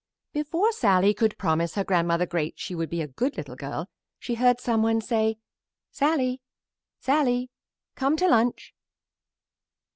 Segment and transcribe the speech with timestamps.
[0.33, 4.33] Before Sallie could promise her Grandmother Great she would be a good little girl she
[4.33, 5.37] heard some one say,
[5.91, 6.41] "Sallie,
[6.99, 7.51] Sallie,
[7.93, 8.73] come to lunch."